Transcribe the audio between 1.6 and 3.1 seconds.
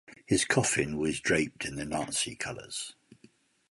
in the Nazi colours.